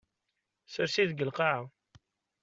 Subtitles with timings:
[0.73, 1.61] Sers-it deg lqaɛa.